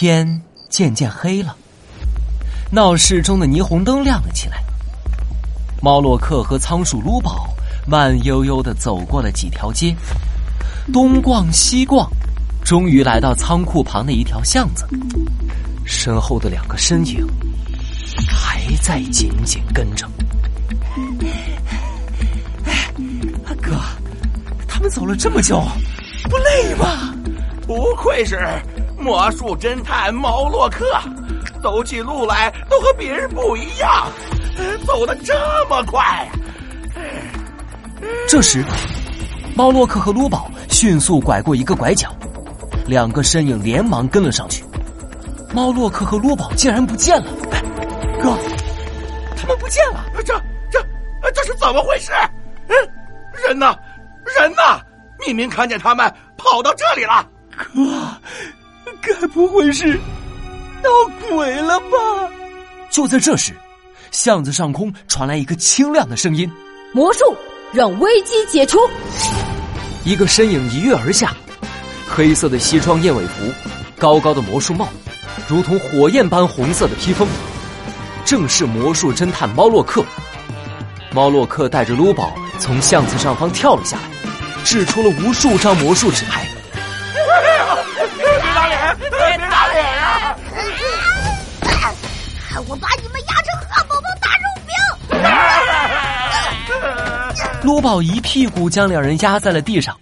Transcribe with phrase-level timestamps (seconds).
[0.00, 0.40] 天
[0.70, 1.56] 渐渐黑了，
[2.70, 4.62] 闹市中的霓虹灯亮了起来。
[5.82, 7.48] 猫洛克和仓鼠卢宝
[7.84, 9.92] 慢悠悠的走过了几条街，
[10.92, 12.08] 东逛西逛，
[12.64, 14.86] 终于来到仓库旁的一条巷子。
[15.84, 17.26] 身后的两个身影
[18.28, 20.08] 还在紧紧跟着。
[23.60, 23.80] 哥，
[24.68, 25.60] 他们走了这么久，
[26.30, 27.12] 不累吗？
[27.66, 28.38] 不愧是
[28.98, 30.84] 魔术侦探猫洛克，
[31.62, 34.06] 走起路来都和别人不一样，
[34.86, 35.34] 走的这
[35.68, 36.28] 么快。
[38.28, 38.64] 这时，
[39.54, 42.14] 猫洛克和卢宝迅速拐过一个拐角，
[42.86, 44.64] 两个身影连忙跟了上去。
[45.54, 47.30] 猫洛克和卢宝竟然不见了！
[48.20, 48.36] 哥，
[49.36, 50.04] 他们不见了！
[50.24, 50.34] 这、
[50.70, 50.80] 这、
[51.32, 52.12] 这是怎么回事？
[52.68, 52.76] 嗯，
[53.46, 53.74] 人呢？
[54.38, 54.62] 人呢？
[55.26, 57.26] 明明看见他们跑到这里了。
[57.56, 57.64] 哥，
[59.08, 59.98] 该不会是
[60.82, 60.90] 闹
[61.28, 61.96] 鬼了吧？
[62.90, 63.52] 就在这时，
[64.10, 66.50] 巷子上空传来一个清亮的声音
[66.92, 67.20] ：“魔术
[67.72, 68.78] 让危机解除。”
[70.04, 71.34] 一个身影一跃而下，
[72.08, 73.52] 黑色的西装燕尾服，
[73.98, 74.88] 高高的魔术帽。
[75.46, 77.28] 如同火焰般红色的披风，
[78.24, 80.04] 正是魔术侦探猫洛克。
[81.12, 84.02] 猫洛克带着卢宝从巷子上方跳了下来，
[84.64, 86.46] 掷出了无数张魔术纸牌。
[92.68, 94.72] 我把你们压成汉堡包大肉饼！
[97.64, 99.96] 罗宝一屁股将两人压在了地上。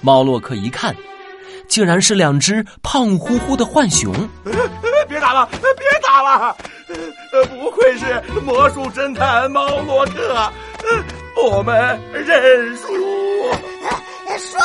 [0.00, 0.94] 猫洛克一看。
[1.68, 4.10] 竟然是两只胖乎乎的浣熊！
[5.06, 5.60] 别打了，别
[6.02, 6.56] 打了！
[7.60, 10.50] 不愧是魔术侦探猫洛克，
[11.44, 11.76] 我们
[12.12, 12.86] 认输。
[14.40, 14.58] 说，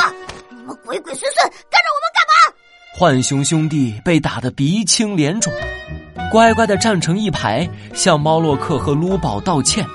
[0.50, 2.34] 你们鬼鬼祟祟跟着我们干嘛？
[2.97, 5.52] 浣熊兄弟被打得鼻青脸肿，
[6.33, 9.85] 乖乖的站成一排，向猫洛克和卢宝道歉。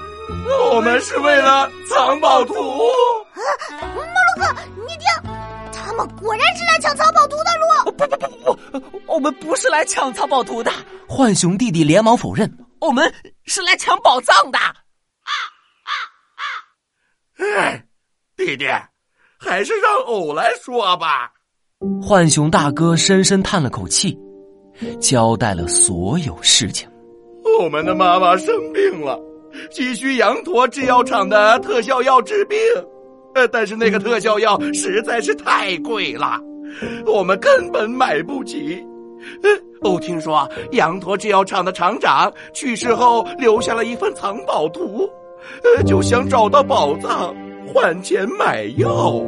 [0.73, 2.55] 我们是为了藏宝图。
[2.55, 3.43] 啊
[3.81, 4.55] 猫洛克，
[4.87, 5.33] 你听。
[5.73, 7.91] 他们果然是来抢藏宝图的路！
[7.91, 8.29] 不不不
[8.71, 10.71] 不不，我们不是来抢藏宝图的。
[11.09, 12.49] 浣熊弟弟连忙否认，
[12.81, 13.13] 我们
[13.47, 14.59] 是来抢宝藏的。
[14.61, 14.71] 啊
[15.83, 15.93] 啊
[16.39, 17.59] 啊！
[17.59, 17.85] 哎，
[18.37, 18.65] 弟弟，
[19.41, 21.33] 还是让偶来说吧。
[22.01, 24.17] 浣熊大哥深深叹了口气，
[25.01, 26.89] 交代了所有事情。
[27.61, 29.19] 我们的妈妈生病了，
[29.71, 32.59] 急需羊驼制药厂的特效药治病。
[33.53, 36.41] 但是那个特效药实在是太贵了，
[37.07, 38.85] 我们根本买不起。
[39.83, 45.09] 哦，听说羊驼制药厂的厂长去世后留下了一份藏宝图，
[45.87, 47.33] 就想找到宝藏
[47.67, 49.21] 换钱买药。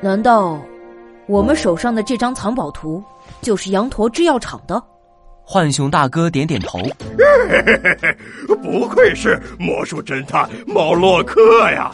[0.00, 0.60] 难道
[1.26, 3.02] 我们手上的这张藏宝图
[3.40, 4.82] 就是羊驼制药厂的？
[5.46, 6.78] 浣熊大哥点点头。
[8.62, 11.40] 不愧是魔术侦探猫洛克
[11.70, 11.92] 呀！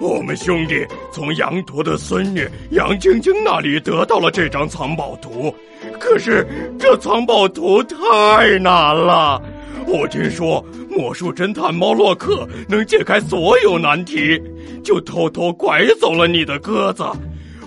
[0.00, 5.54] 我们兄弟从羊驼的孙女杨晶晶那里得到了这张藏宝图，
[6.00, 6.44] 可是
[6.78, 9.40] 这藏宝图太难了。
[9.86, 14.40] 我听说魔术侦探猫洛克能解开所有难题，
[14.82, 17.04] 就偷偷拐走了你的鸽子，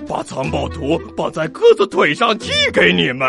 [0.07, 3.28] 把藏宝图绑在鸽子腿上寄给你们。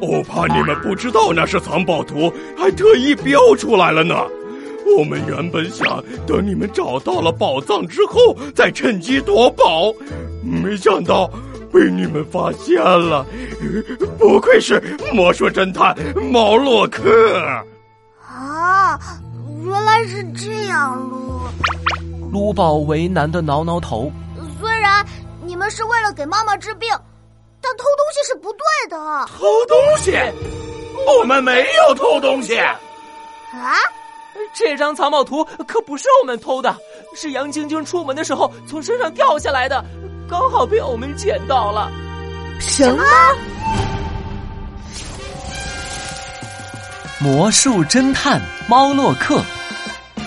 [0.00, 4.14] 我怕你们不知道那是藏宝图，还特意标出来了呢。
[4.96, 9.92] 我们原本想等你们找到了宝藏之后再趁机夺宝，
[10.42, 11.28] 没想到
[11.72, 13.26] 被你们发现了。
[14.18, 14.80] 不愧是
[15.12, 15.96] 魔术侦探
[16.30, 17.38] 毛洛克
[18.22, 18.98] 啊！
[19.64, 21.40] 原来是这样，卢
[22.30, 24.12] 卢宝为难的挠挠头。
[25.56, 26.90] 虽然你们是为了给妈妈治病，
[27.62, 29.26] 但偷东西是不对的。
[29.26, 30.12] 偷东西？
[31.06, 32.58] 我们没有偷东西。
[32.58, 32.76] 啊？
[34.54, 36.76] 这张藏宝图可不是我们偷的，
[37.14, 39.82] 是杨晶晶出门的时候从身上掉下来的，
[40.28, 41.90] 刚好被我们捡到了。
[42.60, 43.02] 什么？
[47.18, 49.40] 魔术侦探猫洛克，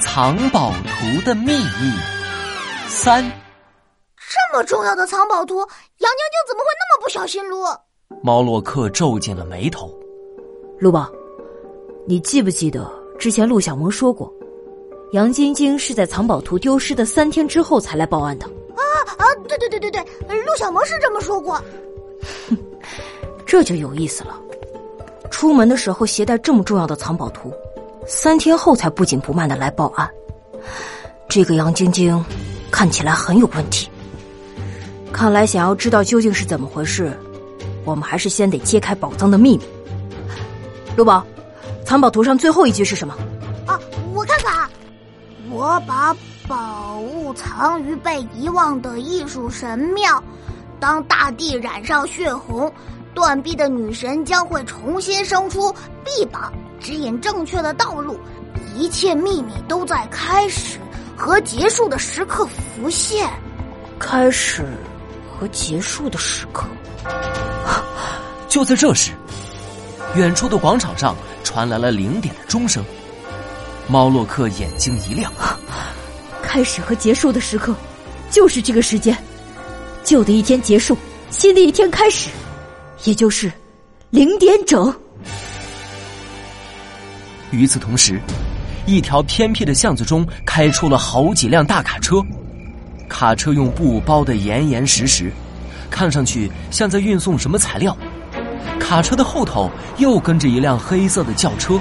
[0.02, 1.94] 藏宝图的秘密
[2.88, 3.32] 三。
[4.52, 5.70] 这么重要的藏宝图，杨晶
[6.00, 7.48] 晶怎么会那么不小心？
[7.48, 7.64] 撸？
[8.24, 9.94] 猫洛克皱紧了眉头。
[10.80, 11.08] 陆宝，
[12.08, 12.92] 你记不记得？
[13.20, 14.34] 之前陆小萌说过，
[15.12, 18.48] 杨晶晶是在藏宝图丢失的三天之后才来报案的。
[18.76, 18.82] 啊
[19.20, 19.26] 啊！
[19.48, 20.04] 对对对对对，
[20.42, 21.54] 陆小萌是这么说过。
[22.50, 22.58] 哼，
[23.46, 24.42] 这就有意思了。
[25.30, 27.54] 出门的时候携带这么重要的藏宝图，
[28.08, 30.10] 三天后才不紧不慢的来报案，
[31.30, 32.26] 这个杨晶晶
[32.72, 33.88] 看起来很有问题。
[35.20, 37.12] 看来想要知道究竟是怎么回事，
[37.84, 39.66] 我们还是先得揭开宝藏的秘密。
[40.96, 41.28] 卢宝，
[41.86, 43.14] 藏宝图上最后一句是什么？
[43.68, 43.78] 啊，
[44.14, 44.70] 我看看啊，
[45.50, 46.16] 我把
[46.48, 50.24] 宝物藏于被遗忘的艺术神庙。
[50.80, 52.72] 当大地染上血红，
[53.14, 55.70] 断臂的女神将会重新生出
[56.06, 58.18] 臂膀，指引正确的道路。
[58.74, 60.80] 一切秘密都在开始
[61.18, 63.30] 和结束的时刻浮现。
[64.00, 64.66] 开始
[65.40, 66.68] 和结束的时刻。
[68.50, 69.12] 就在这时，
[70.16, 72.84] 远处的广场上传来了零点的钟声。
[73.88, 75.32] 猫洛克眼睛一亮，
[76.44, 77.74] 开始和结束的时刻，
[78.30, 79.18] 就是这个时间。
[80.04, 80.98] 旧的一天结束，
[81.30, 82.30] 新的一天开始，
[83.06, 83.52] 也就是
[84.10, 84.94] 零点整。
[87.52, 88.20] 与此同时，
[88.86, 92.22] 一条偏僻的巷子中开出了好几辆大卡车，
[93.10, 95.32] 卡车用布包得严严实实，
[95.90, 97.98] 看上去像在运送什么材料。
[98.80, 101.78] 卡车的后头又跟着一辆黑色的轿车。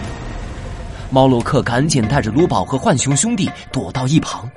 [1.11, 4.51] 猫洛克赶紧带着卢宝和浣熊兄弟躲到一旁。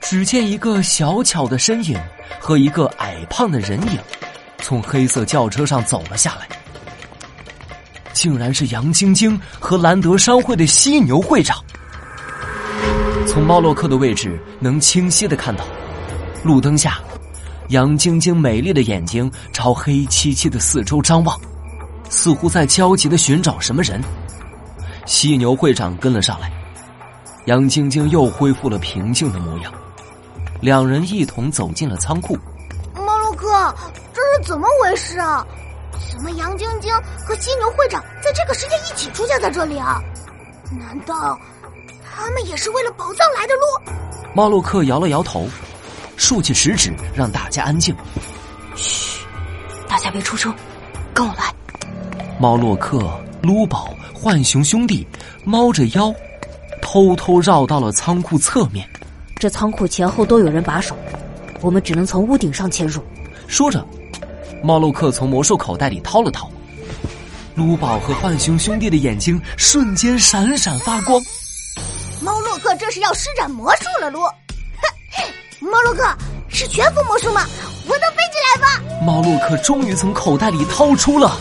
[0.00, 1.98] 只见一个小巧的身影
[2.38, 3.98] 和一个矮胖的人影，
[4.58, 6.48] 从黑色轿车上走了下来。
[8.12, 11.56] 竟然是杨晶晶和兰德商会的犀牛会长。
[13.34, 15.64] 从猫洛克的位置能清晰的看到，
[16.44, 17.00] 路灯下，
[17.70, 21.36] 杨晶晶美丽的眼睛朝黑漆漆的四周张望，
[22.08, 24.00] 似乎在焦急的寻找什么人。
[25.04, 26.48] 犀牛会长跟了上来，
[27.46, 29.74] 杨晶晶又恢复了平静的模样。
[30.60, 32.38] 两人一同走进了仓库。
[32.94, 33.74] 猫洛克，
[34.12, 35.44] 这是怎么回事啊？
[36.12, 36.94] 怎么杨晶晶
[37.26, 40.00] 和犀牛会长在这个时间一起出现在这里啊？
[40.78, 41.36] 难道
[42.16, 43.92] 他们也是为了宝藏来的路？
[44.34, 45.48] 猫洛克摇了摇头，
[46.16, 47.94] 竖起食指让大家安静。
[48.76, 49.26] 嘘，
[49.88, 50.54] 大家别出声，
[51.12, 51.52] 跟我来。
[52.38, 55.04] 猫洛克、撸宝、浣熊兄弟
[55.44, 56.14] 猫着腰，
[56.80, 58.88] 偷偷绕到了仓库侧面。
[59.36, 60.96] 这仓库前后都有人把守，
[61.60, 63.02] 我们只能从屋顶上潜入。
[63.48, 63.84] 说着，
[64.62, 66.48] 猫洛克从魔兽口袋里掏了掏，
[67.56, 71.20] 撸宝和浣熊兄弟的眼睛瞬间闪闪发光。
[72.64, 74.20] 猫洛克这是要施展魔术了，卢！
[75.60, 76.02] 猫洛克
[76.48, 77.42] 是全副魔术吗？
[77.86, 79.04] 我能飞起来吗？
[79.04, 81.38] 猫洛克终于从口袋里掏出了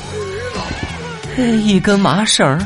[1.38, 2.60] 一根麻绳。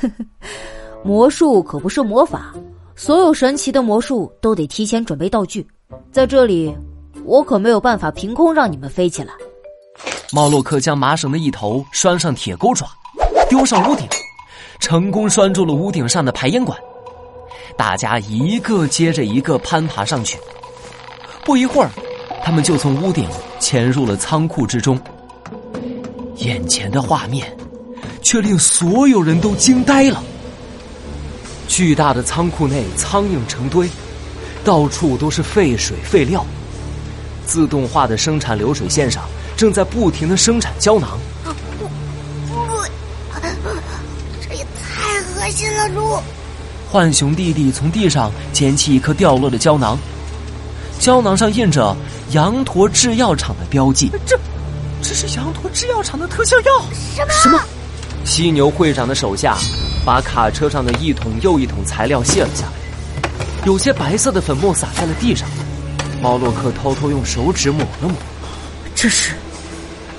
[1.02, 2.54] 魔术可不是魔法。
[2.94, 5.66] 所有神奇的魔术都得提前准备道具，
[6.12, 6.72] 在这里，
[7.24, 9.32] 我可没有办法凭空让你们飞起来。
[10.30, 12.86] 猫洛克将麻绳的一头拴上铁钩爪，
[13.48, 14.06] 丢上屋顶，
[14.78, 16.78] 成功拴住了屋顶上的排烟管。
[17.76, 20.38] 大家一个接着一个攀爬上去，
[21.44, 21.90] 不一会儿，
[22.44, 23.28] 他们就从屋顶
[23.58, 25.00] 潜入了仓库之中。
[26.36, 27.56] 眼前的画面，
[28.22, 30.22] 却令所有人都惊呆了。
[31.68, 33.88] 巨大的仓库内，苍蝇成堆，
[34.64, 36.44] 到处都是废水废料。
[37.44, 39.24] 自动化的生产流水线上，
[39.56, 41.18] 正在不停的生产胶囊。
[44.40, 46.18] 这也太恶心了，猪！
[46.92, 49.98] 浣熊弟弟从地上捡起一颗掉落的胶囊，
[50.98, 51.96] 胶囊上印着
[52.32, 54.10] 羊驼制药厂的标记。
[54.26, 54.38] 这，
[55.00, 56.84] 这是羊驼制药厂的特效药？
[57.16, 57.32] 什么？
[57.32, 57.58] 什么？
[58.26, 59.56] 犀牛会长的手下。
[60.04, 62.72] 把卡车上的一桶又一桶材料卸了下来，
[63.64, 65.48] 有些白色的粉末洒在了地上。
[66.20, 68.14] 猫洛克偷偷用手指抹了抹，
[68.96, 69.34] 这是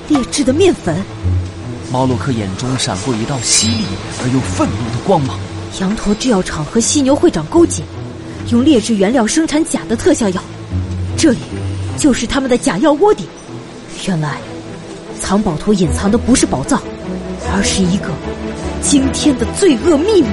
[0.07, 1.03] 劣质的面粉。
[1.91, 3.86] 猫洛克眼中闪过一道犀利
[4.24, 5.38] 而又愤怒的光芒。
[5.79, 7.83] 羊驼制药厂和犀牛会长勾结，
[8.51, 10.41] 用劣质原料生产假的特效药，
[11.17, 11.39] 这里
[11.97, 13.27] 就是他们的假药窝点。
[14.07, 14.37] 原来，
[15.19, 16.81] 藏宝图隐藏的不是宝藏，
[17.53, 18.09] 而是一个。
[18.81, 20.27] 惊天的罪恶秘密。